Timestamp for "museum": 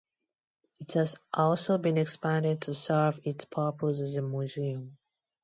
4.23-4.97